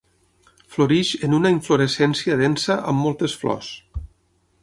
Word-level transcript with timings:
Floreix 0.75 1.11
en 1.27 1.35
una 1.39 1.51
inflorescència 1.57 2.39
densa 2.41 2.79
amb 2.93 3.03
moltes 3.05 3.39
flors. 3.43 3.71